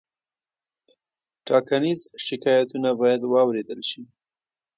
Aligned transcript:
ټاکنیز 1.47 2.01
شکایتونه 2.25 2.89
باید 3.01 3.21
واوریدل 3.33 3.79
شي. 3.89 4.01